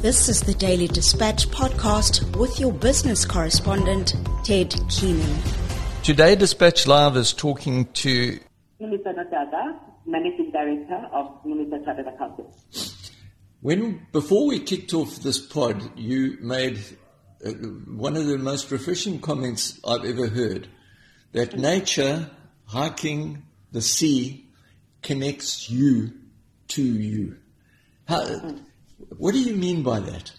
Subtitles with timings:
[0.00, 5.42] This is the Daily Dispatch podcast with your business correspondent, Ted Keenan.
[6.04, 8.38] Today, Dispatch Live is talking to
[8.80, 9.76] Ncumisa Nodaka,
[10.06, 13.10] Managing Director of Ncumisa Chartered Accountants.
[13.60, 16.78] When before we kicked off this pod, you made
[17.44, 20.68] uh, one of the most refreshing comments I've ever heard
[21.32, 22.30] that nature,
[22.66, 23.42] hiking,
[23.72, 24.46] the sea
[25.02, 26.12] connects you
[26.68, 27.38] to you.
[28.06, 28.54] How,
[29.16, 30.32] what do you mean by that?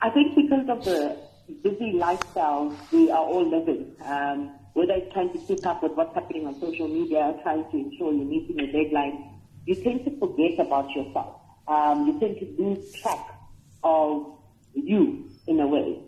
[0.00, 1.16] I think because of the
[1.62, 6.14] busy lifestyle we are all living, um, whether it's trying to keep up with what's
[6.14, 10.58] happening on social media, trying to ensure you're meeting your deadline, you tend to forget
[10.58, 11.40] about yourself.
[11.68, 13.28] Um, you tend to lose track
[13.84, 14.38] of
[14.74, 16.00] you in a way.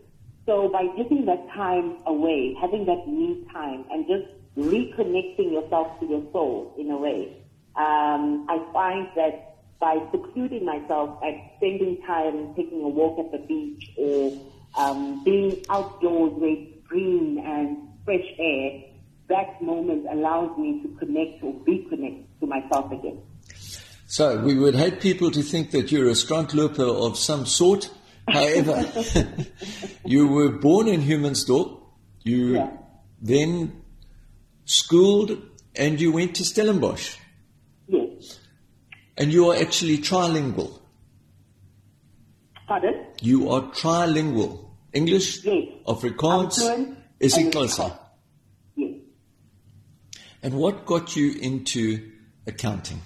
[0.47, 6.07] So by taking that time away, having that me time, and just reconnecting yourself to
[6.07, 7.43] your soul in a way,
[7.77, 9.54] um, I find that
[9.85, 14.33] by secluding myself and spending time taking a walk at the beach or
[14.79, 18.81] um, being outdoors where it's green and fresh air,
[19.29, 23.19] that moment allows me to connect or reconnect to myself again.
[24.07, 27.91] So we would hate people to think that you're a strandloper of some sort.
[28.29, 28.91] However,
[30.07, 31.79] you were born in Humansdorp.
[32.23, 32.71] You Yeah.
[33.21, 33.83] then
[34.65, 35.31] schooled
[35.77, 37.19] and you went to Stellenbosch.
[39.17, 40.81] And you are actually trilingual.
[42.67, 43.07] Pardon?
[43.21, 44.61] You are trilingual.
[44.93, 45.69] English, Yes.
[45.87, 47.85] Afrikaans, I'm fluent isiXhosa.
[47.85, 47.99] and
[48.77, 49.01] Yes.
[50.43, 52.11] And what got you into
[52.47, 53.01] accounting?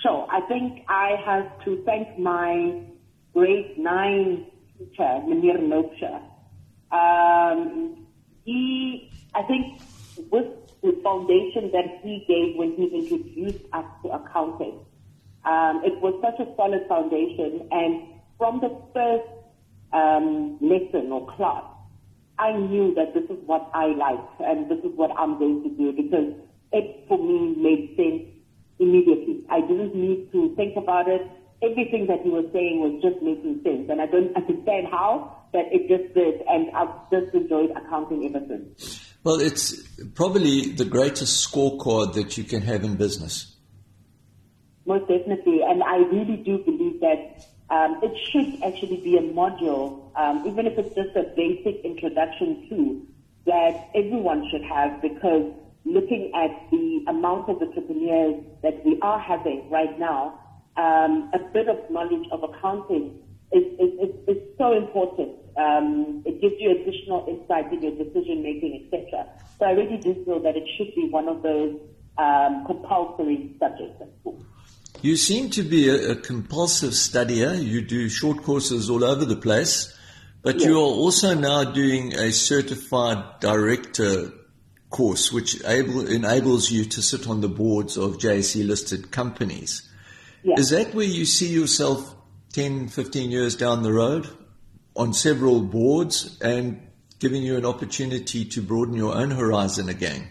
[0.00, 2.82] So I think I have to thank my
[3.34, 4.46] grade nine
[4.78, 6.20] teacher, Munir Loksha.
[6.90, 8.06] Um,
[8.44, 9.80] he, I think,
[11.12, 14.80] foundation that he gave when he introduced us to accounting,
[15.44, 17.68] um, it was such a solid foundation.
[17.70, 19.28] And from the first
[19.92, 21.64] um, lesson or class,
[22.38, 25.70] I knew that this is what I like and this is what I'm going to
[25.70, 26.32] do because
[26.72, 28.24] it for me made sense
[28.78, 29.44] immediately.
[29.50, 31.22] I didn't need to think about it.
[31.62, 35.68] Everything that he was saying was just making sense and I don't understand how, but
[35.70, 39.01] it just did and I've just enjoyed accounting ever since.
[39.24, 39.80] Well, it's
[40.14, 43.54] probably the greatest scorecard that you can have in business.
[44.84, 50.10] Most definitely, and I really do believe that um, it should actually be a module,
[50.18, 53.06] um, even if it's just a basic introduction to
[53.46, 55.52] that everyone should have because
[55.84, 60.38] looking at the amount of entrepreneurs that we are having right now,
[60.76, 63.22] um, a bit of knowledge of accounting
[63.52, 65.36] is, is, is, is so important.
[65.56, 69.26] Um, it gives you additional insight in your decision making, etc.
[69.58, 71.78] So I really do feel that it should be one of those
[72.18, 74.44] um, compulsory subjects at school.
[75.02, 77.62] You seem to be a, a compulsive studier.
[77.62, 79.96] You do short courses all over the place,
[80.42, 84.32] but you are also now doing a certified director
[84.90, 89.88] course, which able, enables you to sit on the boards of JSE listed companies.
[90.44, 90.56] Yeah.
[90.58, 92.14] Is that where you see yourself
[92.52, 94.28] 10, 15 years down the road
[94.94, 96.80] on several boards and
[97.18, 100.28] giving you an opportunity to broaden your own horizon again?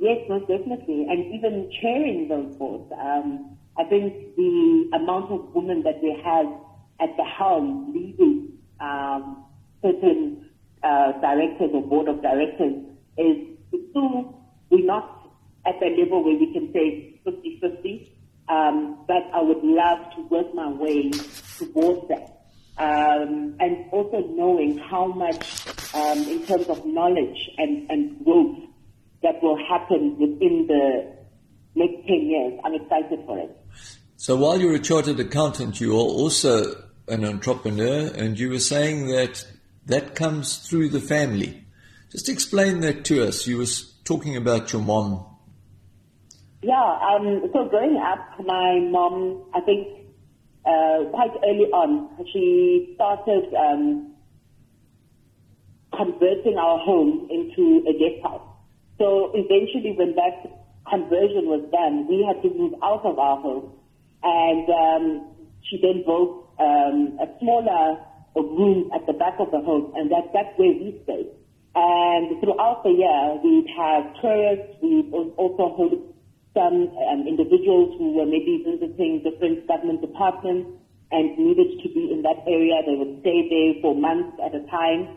[0.00, 1.06] Yes, most definitely.
[1.08, 2.90] And even chairing those boards.
[2.92, 6.46] Um, I think the amount of women that we have
[7.00, 9.44] at the helm leading um,
[9.82, 10.50] certain
[10.82, 12.84] uh, directors or board of directors
[13.16, 13.36] is
[13.90, 14.38] still,
[14.70, 15.30] we're not
[15.66, 18.08] at that level where we can say 50-50.
[18.48, 21.10] Um, but I would love to work my way
[21.58, 22.41] towards that.
[22.82, 28.58] Um, and also knowing how much um, in terms of knowledge and, and growth
[29.22, 31.14] that will happen within the
[31.76, 32.60] next 10 years.
[32.64, 33.56] I'm excited for it.
[34.16, 36.74] So while you're a chartered accountant, you are also
[37.08, 39.46] an entrepreneur, and you were saying that
[39.86, 41.64] that comes through the family.
[42.10, 43.46] Just explain that to us.
[43.46, 43.66] You were
[44.04, 45.26] talking about your mom.
[46.62, 49.88] Yeah, um, so growing up, my mom, I think
[50.64, 54.14] uh, quite early on, she started um,
[55.96, 58.46] converting our home into a guest house.
[58.98, 60.46] So eventually, when that
[60.88, 63.72] conversion was done, we had to move out of our home,
[64.22, 65.26] and um,
[65.62, 67.98] she then built um, a smaller
[68.36, 71.28] room at the back of the home, and that, that's where we stayed.
[71.74, 74.76] And throughout the year, we'd have tourists.
[74.82, 76.14] We'd also hold
[76.54, 80.68] some um, individuals who were maybe visiting different government departments
[81.10, 82.80] and needed to be in that area.
[82.86, 85.08] They would stay there for months at a time.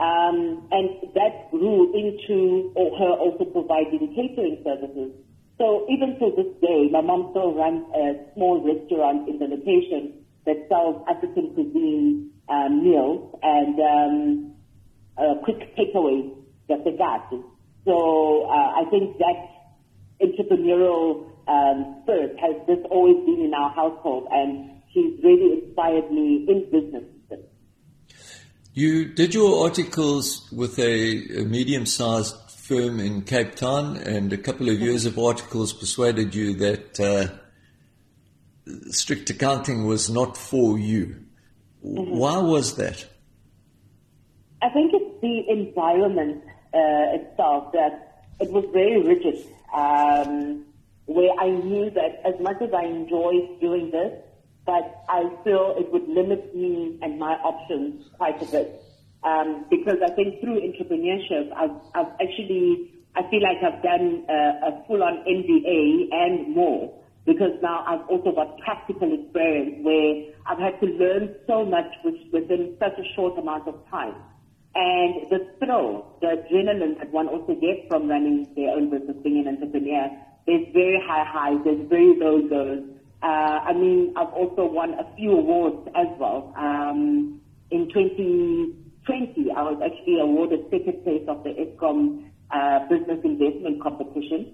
[0.00, 5.12] Um, and that grew into or her also providing catering services
[5.58, 10.24] So even to this day, my mom still runs a small restaurant in the location
[10.44, 14.54] that sells African cuisine um, meals and um,
[15.16, 16.34] uh, quick takeaways,
[16.68, 17.30] that they got.
[17.84, 19.38] So uh, I think that
[20.22, 26.46] entrepreneurial um, spirit has just always been in our household, and she's really inspired me
[26.48, 27.04] in business.
[28.74, 34.70] You did your articles with a, a medium-sized firm in Cape Town, and a couple
[34.70, 37.26] of years of articles persuaded you that uh,
[38.90, 41.16] strict accounting was not for you.
[41.84, 42.16] Mm-hmm.
[42.16, 43.06] Why was that?
[44.62, 46.42] I think it's the environment
[46.72, 48.11] uh, itself that
[48.42, 49.46] it was very rigid.
[49.72, 50.66] Um,
[51.06, 54.12] where I knew that as much as I enjoyed doing this,
[54.66, 58.82] but I feel it would limit me and my options quite a bit.
[59.22, 64.74] Um, because I think through entrepreneurship, I've, I've actually, I feel like I've done a,
[64.74, 66.90] a full-on MBA and more
[67.26, 70.14] because now I've also got practical experience where
[70.46, 71.86] I've had to learn so much
[72.32, 74.14] within such a short amount of time.
[74.74, 79.46] And the thrill, the adrenaline that one also gets from running their own business, being
[79.46, 80.08] an entrepreneur,
[80.46, 82.82] there's very high highs, there's very low lows.
[83.22, 86.52] Uh, I mean, I've also won a few awards as well.
[86.56, 87.40] Um,
[87.70, 94.46] in 2020, I was actually awarded second place of the Eskom uh, Business Investment Competition.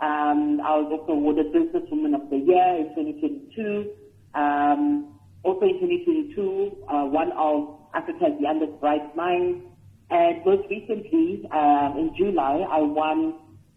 [0.00, 3.86] Um, I was also awarded Businesswoman of the Year in 2022.
[4.34, 5.06] Um,
[5.42, 9.64] also in 2022, uh, one of Africa's youngest bright minds.
[10.10, 13.34] And most recently, uh, in July, I won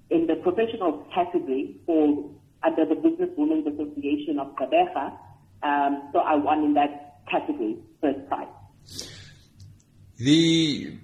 [0.09, 2.29] in the professional category for
[2.63, 5.17] under the Business Women's Association of Gqeberha.
[5.63, 8.47] Um, so I won in that category, first prize.
[10.17, 10.97] The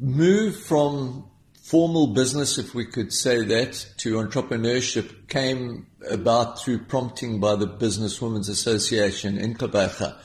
[0.00, 1.24] move from
[1.62, 7.66] formal business, if we could say that, to entrepreneurship came about through prompting by the
[7.66, 10.16] Business Women's Association in Gqeberha.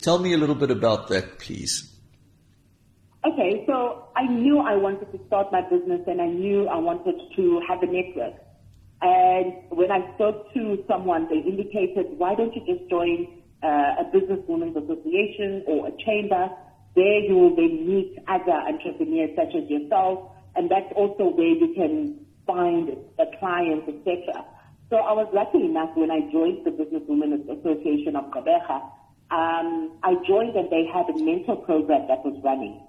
[0.00, 1.88] Tell me a little bit about that, please.
[3.24, 7.14] Okay, so I knew I wanted to start my business and I knew I wanted
[7.36, 8.34] to have a network.
[9.00, 14.04] And when I spoke to someone, they indicated, why don't you just join uh, a
[14.12, 16.50] business women's association or a chamber?
[16.94, 21.72] There you will then meet other entrepreneurs such as yourself, and that's also where you
[21.74, 24.44] can find a client, etc.
[24.90, 28.82] So I was lucky enough when I joined the Business Women's Association of Gqeberha,
[29.32, 32.84] um, I joined and they had a mentor program that was running.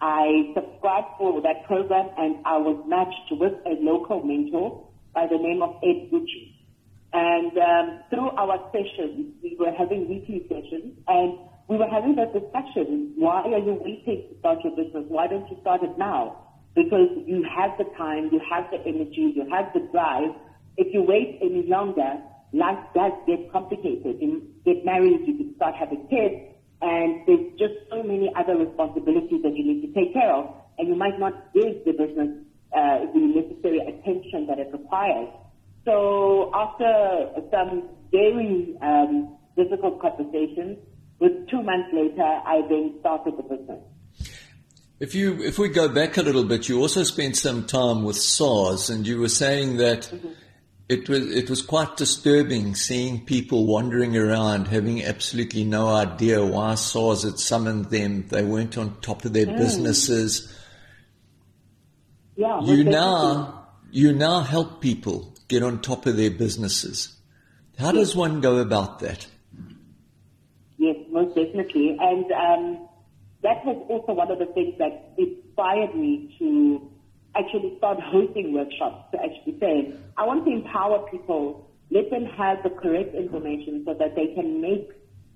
[0.00, 5.38] I subscribed for that program and I was matched with a local mentor by the
[5.38, 6.54] name of Ed Gucci.
[7.12, 12.30] And um, through our sessions, we were having weekly sessions and we were having that
[12.30, 13.14] discussion.
[13.16, 15.02] Why are you waiting to start your business?
[15.08, 16.46] Why don't you start it now?
[16.76, 20.30] Because you have the time, you have the energy, you have the drive.
[20.76, 22.22] If you wait any longer,
[22.52, 24.16] life does get complicated.
[24.20, 29.42] You get married, you can start having kids, and there's just so many other responsibilities
[29.42, 32.30] that you need to take care of, and you might not give the business
[32.72, 35.28] uh, the necessary attention that it requires.
[35.84, 40.78] So after some very um, difficult conversations,
[41.18, 43.82] with two months later, I then started the business.
[45.00, 48.16] If you, if we go back a little bit, you also spent some time with
[48.16, 50.28] SARS, and you were saying that mm-hmm
[50.88, 56.74] it was it was quite disturbing seeing people wandering around having absolutely no idea why
[56.76, 58.26] SARS had summoned them.
[58.28, 59.58] They weren't on top of their mm.
[59.58, 60.54] businesses.
[62.36, 67.14] Yeah, you now you now help people get on top of their businesses.
[67.78, 69.26] How does one go about that?
[70.78, 72.88] Yes, most definitely, and um,
[73.42, 76.87] that was also one of the things that inspired me to
[77.38, 82.62] actually start hosting workshops to actually say, I want to empower people, let them have
[82.62, 84.90] the correct information so that they can make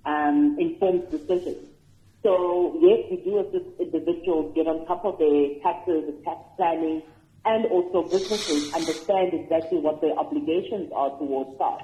[0.04, 1.68] um, informed decisions.
[2.22, 7.02] So yes, we do assist individuals get on top of their taxes and tax planning,
[7.44, 11.82] and also businesses understand exactly what their obligations are towards SARS.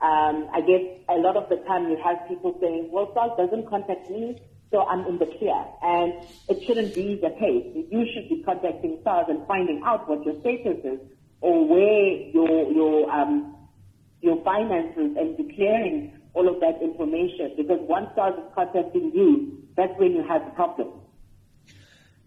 [0.00, 3.68] Um, I guess a lot of the time you have people saying, well, SARS doesn't
[3.68, 4.40] contact me,
[4.74, 5.54] so I'm in the clear.
[5.82, 6.12] And
[6.48, 7.86] it shouldn't be the case.
[7.90, 10.98] You should be contacting SARS and finding out what your status is
[11.40, 13.56] or where your, your, um,
[14.20, 17.54] your finances and declaring all of that information.
[17.56, 20.88] Because once SARS is contacting you, that's when you have the problem.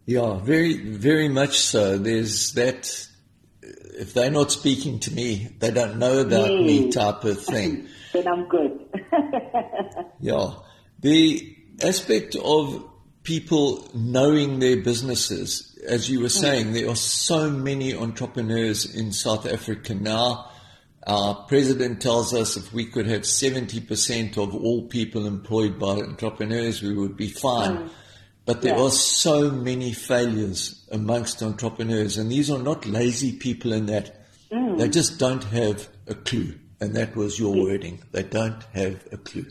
[0.06, 1.98] Yeah, very, very much so.
[1.98, 3.10] There's that,
[3.62, 7.90] if they're not speaking to me, they don't know about me type of thing.
[8.14, 8.88] then I'm good.
[10.22, 10.54] yeah.
[11.02, 12.84] The, aspect of
[13.24, 15.78] people knowing their businesses.
[15.88, 20.50] as you were saying, there are so many entrepreneurs in South Africa now.
[21.06, 26.82] Our president tells us if we could have 70% of all people employed by entrepreneurs,
[26.82, 27.78] we would be fine.
[27.78, 27.90] Mm.
[28.46, 28.84] But there yeah.
[28.84, 34.78] are so many failures amongst entrepreneurs, and these are not lazy people in that mm.
[34.78, 36.56] they just don't have a clue.
[36.80, 38.02] And that was your wording.
[38.12, 39.48] They don't have a clue.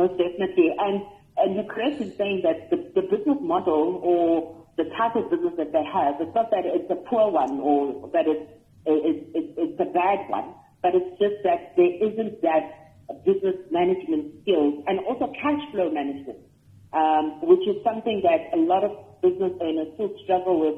[0.00, 0.72] Most definitely.
[0.78, 1.02] And
[1.36, 5.52] and you're correct in saying that the, the business model or the type of business
[5.58, 8.44] that they have, it's not that it's a poor one or that it's,
[8.86, 12.64] it's a bad one, but it's just that there isn't that
[13.24, 16.38] business management skills and also cash flow management,
[16.92, 18.92] um, which is something that a lot of
[19.22, 20.76] business owners still struggle with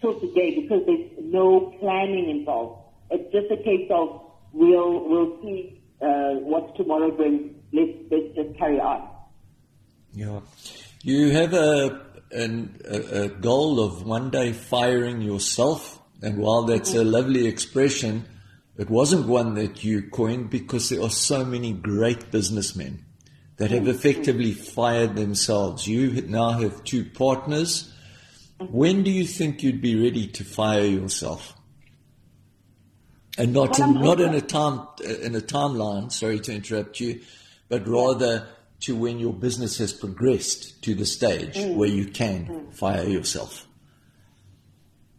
[0.00, 2.72] till today because there's no planning involved.
[3.10, 4.08] It's just a case of
[4.52, 7.42] we'll we'll see uh, what tomorrow brings.
[7.72, 9.08] Let's let's just carry on.
[10.14, 10.40] Yeah,
[11.02, 12.00] you have a
[12.32, 18.24] an, a, a goal of one day firing yourself and while that's a lovely expression,
[18.78, 23.04] it wasn't one that you coined because there are so many great businessmen
[23.56, 23.90] that have mm-hmm.
[23.90, 25.86] effectively fired themselves.
[25.86, 27.92] You now have two partners.
[28.60, 28.72] Mm-hmm.
[28.72, 31.54] When do you think you'd be ready to fire yourself?
[33.36, 36.12] And not in, not in a time in a timeline.
[36.12, 37.20] Sorry to interrupt you,
[37.68, 38.48] but rather
[38.80, 41.76] to when your business has progressed to the stage mm.
[41.76, 42.74] where you can mm.
[42.74, 43.66] fire yourself.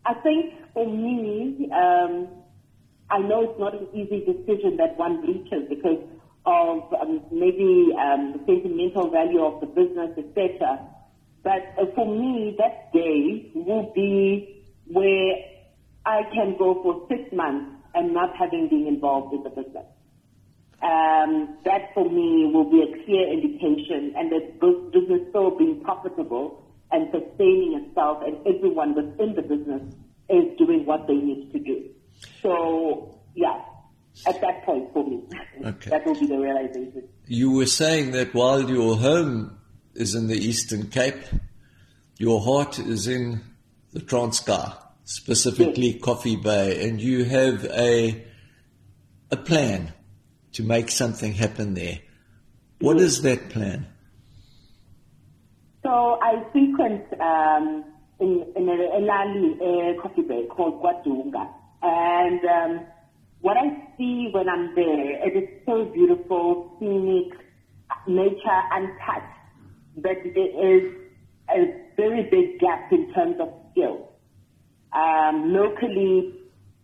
[0.06, 2.28] I think for me, um,
[3.10, 6.04] I know it's not an easy decision that one reaches because
[6.46, 10.80] of um, maybe um, the sentimental value of the business, etc.
[11.42, 15.36] But uh, for me, that day will be where
[16.06, 19.86] I can go for six months and not having been involved with the business.
[20.84, 24.60] Um, that for me will be a clear indication and that
[24.92, 26.62] business still being profitable
[26.92, 29.82] and sustaining itself and everyone within the business
[30.30, 31.90] is doing what they need to do.
[32.42, 33.62] So, yeah,
[34.28, 35.24] at that point for me,
[35.66, 35.90] okay.
[35.90, 37.08] that will be the realization.
[37.28, 39.58] You were saying that while your home
[39.96, 41.24] is in the Eastern Cape,
[42.18, 43.42] your heart is in
[43.92, 46.02] the Transkei, specifically yes.
[46.02, 48.24] Coffee Bay, and you have a
[49.32, 49.92] a plan
[50.54, 52.00] to make something happen there.
[52.80, 53.88] What is that plan?
[55.84, 55.90] So
[56.22, 57.86] I frequent um,
[58.20, 61.48] in, in a, a lali a coffee bay called KwaDunga.
[61.82, 62.86] And um,
[63.42, 63.68] what I
[63.98, 67.34] see when I'm there, it is so beautiful, scenic,
[68.08, 69.40] nature untouched,
[69.98, 70.94] but there is
[71.50, 74.08] a very big gap in terms of skills.
[74.94, 76.34] Um, locally,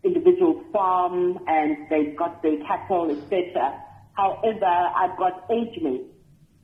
[0.03, 3.73] individuals farm and they've got their cattle, etc.
[4.13, 6.05] However, I've got age mates,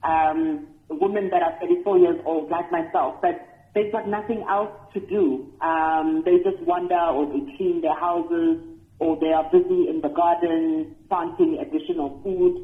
[0.04, 3.36] um, women that are 34 years old, like myself, but
[3.74, 5.46] they've got nothing else to do.
[5.62, 8.58] Um, they just wander or they clean their houses
[9.00, 12.56] or they are busy in the garden planting additional food.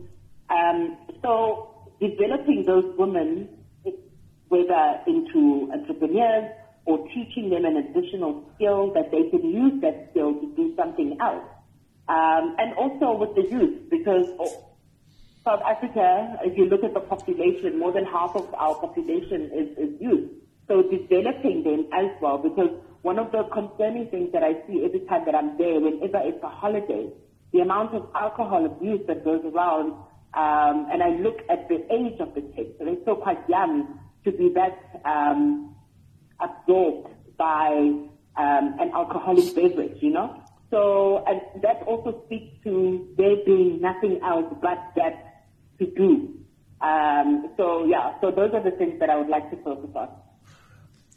[0.50, 1.68] Um, so
[2.00, 3.50] developing those women,
[4.48, 6.50] whether into entrepreneurs
[6.86, 11.18] or teaching them an additional skill that they can use that skill to do something
[11.22, 11.46] else.
[12.10, 14.26] Um, and also with the youth, because
[15.46, 19.78] South Africa, if you look at the population, more than half of our population is,
[19.78, 20.30] is youth.
[20.68, 22.70] So developing them as well, because
[23.02, 26.44] one of the concerning things that I see every time that I'm there, whenever it's
[26.44, 27.10] a holiday,
[27.52, 29.94] the amount of alcohol abuse that goes around,
[30.34, 34.00] um, and I look at the age of the kids, so they're still quite young
[34.24, 35.76] to be that um,
[36.42, 37.70] absorbed by
[38.38, 40.42] um, an alcoholic beverage, you know.
[40.70, 45.48] So and that also speaks to there being nothing else but that
[45.80, 46.38] to do.
[46.82, 50.10] Um, so yeah, so those are the things that I would like to focus on.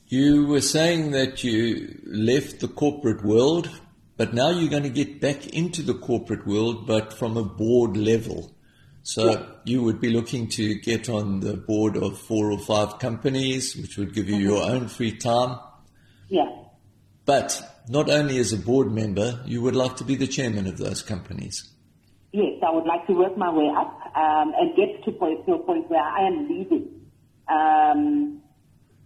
[0.08, 3.70] You were saying that you left the corporate world,
[4.16, 7.96] but now you're going to get back into the corporate world, but from a board
[7.96, 8.53] level.
[9.04, 9.42] So yeah.
[9.64, 13.98] you would be looking to get on the board of four or five companies, which
[13.98, 14.44] would give you mm-hmm.
[14.44, 15.58] your own free time.
[16.28, 16.50] Yeah.
[17.26, 20.78] But not only as a board member, you would like to be the chairman of
[20.78, 21.70] those companies.
[22.32, 25.52] Yes, I would like to work my way up um, and get to, point, to
[25.52, 26.90] a point where I am leading.
[27.46, 28.42] Um,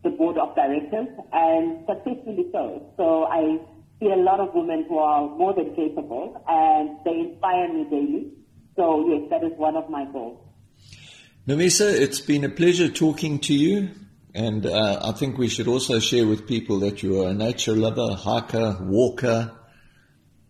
[0.05, 2.93] the board of directors and successfully so.
[2.97, 3.59] So I
[3.99, 8.33] see a lot of women who are more than capable and they inspire me daily.
[8.79, 10.39] So yes, that is one of my goals.
[11.49, 13.91] Ncumisa, it's been a pleasure talking to you.
[14.35, 17.75] And uh, I think we should also share with people that you are a nature
[17.75, 19.51] lover, hiker, walker,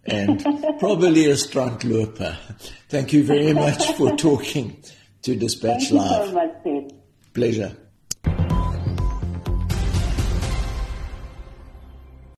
[0.04, 0.44] and
[0.78, 2.36] probably a strandloper.
[2.90, 4.82] Thank you very much for talking
[5.22, 6.28] to Dispatch Thank Live.
[6.28, 6.92] You so much,
[7.32, 7.76] Pleasure.